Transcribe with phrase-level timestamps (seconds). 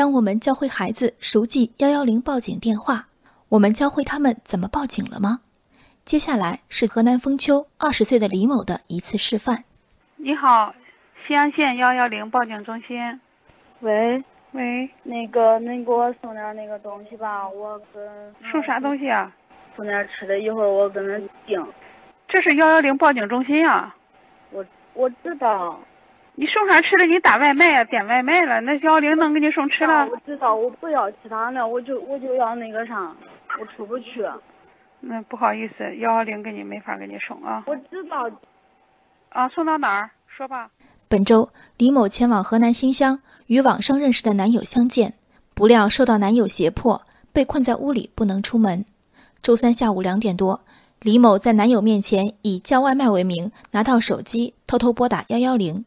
[0.00, 3.06] 当我们教会孩子熟记幺幺零报警电话，
[3.50, 5.40] 我们教会他们怎么报警了吗？
[6.06, 9.62] 接下来是河南封丘二十岁的李某的一次示范。
[10.16, 10.74] 你好，
[11.22, 13.20] 西安县幺幺零报警中心。
[13.80, 17.46] 喂喂，那个能给我送点那个东西吧？
[17.46, 19.30] 我跟送啥东西啊？
[19.76, 21.62] 送点吃的，一会儿我跟他订。
[22.26, 23.94] 这是幺幺零报警中心呀。
[24.50, 24.64] 我
[24.94, 25.78] 我知道。
[26.40, 27.04] 你送啥吃的？
[27.04, 27.84] 你打外卖啊？
[27.84, 28.62] 点外卖了？
[28.62, 30.06] 那幺幺零能给你送吃的？
[30.06, 33.14] 我知道，我不要其他的，我就我就要那个啥，
[33.60, 34.24] 我出不去。
[35.00, 37.62] 那不好意思，幺幺零给你没法给你送啊。
[37.66, 38.30] 我知道。
[39.28, 40.10] 啊，送到哪儿？
[40.26, 40.70] 说吧。
[41.08, 45.12] 本周，李某前往河南新乡与网上认识的男友相见，
[45.52, 47.02] 不料受到男友胁迫，
[47.34, 48.86] 被困在屋里不能出门。
[49.42, 50.62] 周三下午两点多，
[51.00, 55.84] 李某在男友面前以叫外卖为名，拿到手机偷偷拨打幺幺零。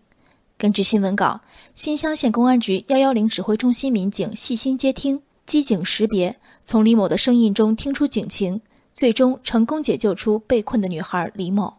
[0.64, 1.42] 根据新闻稿，
[1.76, 8.62] 新乡县公安局幺幺零指挥中心民警细心接听、机警识别，从李某的声音中听出警情，
[8.96, 11.74] 最终成功解救出被困的女孩李某。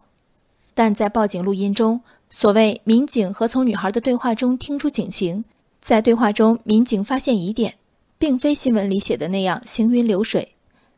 [0.75, 5.45] 但在报警录音中，所谓民警和从女孩的对话中听出警情，
[5.81, 7.73] 在对话中民警发现疑点，
[8.19, 10.49] 并非新闻里写的那样行云流水。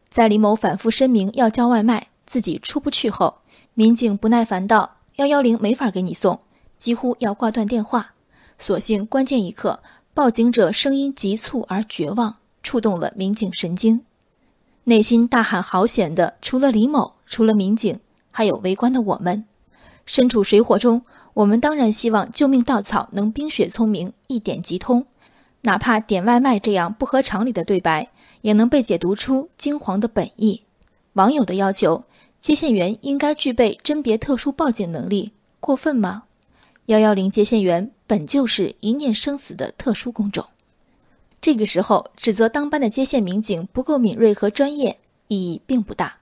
[0.10, 3.36] 在李某反复声明要叫外卖，自己出不去后，
[3.74, 6.42] 民警不耐烦道：“幺幺零没法给你送。”
[6.78, 8.14] 几乎要挂断电话，
[8.58, 9.80] 所幸关键一刻，
[10.14, 14.02] 报警者声音急促而绝望，触动了民警神经，
[14.84, 18.00] 内心大喊好险的，除了李某，除了民警，
[18.32, 19.46] 还有围观的我们。
[20.06, 21.02] 身处水火中，
[21.34, 25.06] 我们当然希望救命稻草能冰雪聪明，一点即通，
[25.62, 28.10] 哪怕点外卖这样不合常理的对白，
[28.42, 30.62] 也能被解读出惊惶的本意。
[31.14, 32.04] 网友的要求，
[32.40, 36.24] 接线员应该具备甄别特殊报警能力，过分吗？
[36.88, 40.46] 幺幺零接线员本就是一念生死的特殊工种，
[41.42, 46.16] 这个时候指责当班的接线民警不够敏锐和专业意义并不大。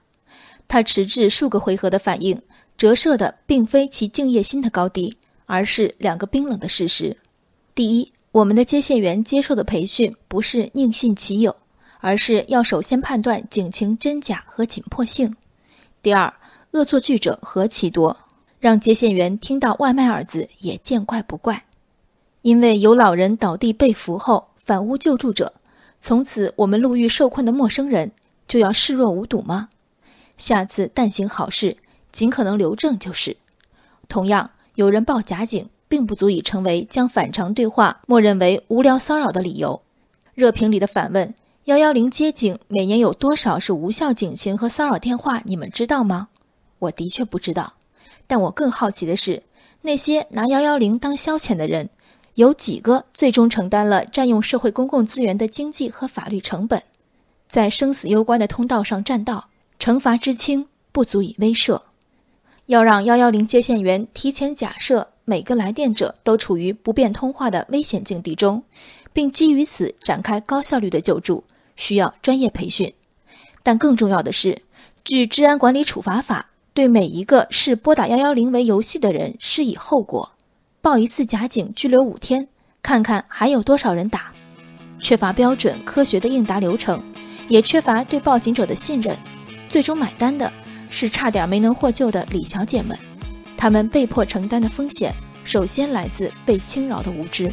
[0.66, 2.42] 他迟滞数个回合的反应，
[2.76, 7.16] 折射的并非其敬业心的高低，而是两个冰冷的事实：
[7.72, 11.54] 第一，我们的接线员接受的培训不是宁信其有，
[12.00, 15.30] 而是要首先判断警情真假和紧迫性；
[16.02, 16.34] 第二，
[16.72, 18.16] 恶作剧者何其多。
[18.58, 21.64] 让接线员听到“外卖”二字也见怪不怪，
[22.42, 25.52] 因为有老人倒地被扶后反诬救助者，
[26.00, 28.12] 从此我们路遇受困的陌生人
[28.48, 29.68] 就要视若无睹吗？
[30.36, 31.76] 下次但行好事，
[32.12, 33.36] 尽可能留证就是。
[34.08, 39.82] 同样，有人报假警，并不足以成为将反常对话默认为无聊骚扰的理由。
[40.34, 41.34] 热评里的反问
[41.64, 45.42] ：“幺幺零接警每年有多少是无效警情和骚扰电话？
[45.46, 46.28] 你们知道吗？”
[46.80, 47.74] 我的确不知道。
[48.26, 49.42] 但我更好奇的是，
[49.82, 51.88] 那些拿幺幺零当消遣的人，
[52.34, 56.82] 有几个最终承担了占用社会公共资源的经济和法律成本，
[57.48, 59.48] 在生死攸关的通道上占道，
[59.78, 61.80] 惩罚之轻不足以威慑。
[62.66, 68.60] 要让幺幺零接线员提前假设每个来电者都处于不便通话的危险境地中，
[69.12, 71.44] 并基于此展开高效率的救助，
[71.76, 72.92] 需要专业培训。
[73.62, 74.60] 但更重要的是，
[75.04, 76.44] 据《治安管理处罚法》。
[76.76, 80.30] 对每一个视拨打幺幺零为游戏的人施以后果，
[80.82, 82.46] 报一次假警拘留五天，
[82.82, 84.30] 看看还有多少人打。
[85.00, 87.02] 缺乏标准科学的应答流程，
[87.48, 89.16] 也缺乏对报警者的信任，
[89.70, 90.52] 最终买单的
[90.90, 92.94] 是差点没能获救的李小姐们。
[93.56, 97.50] 他们被迫承担的风险，首先来自被轻饶的无知。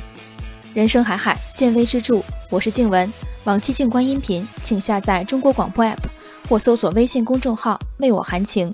[0.74, 2.20] 人生海海，见微知著。
[2.52, 3.10] 我是静文，
[3.46, 6.04] 往期静观音频，请下载中国广播 app
[6.50, 8.70] 或搜索微信公众号“为我含情”。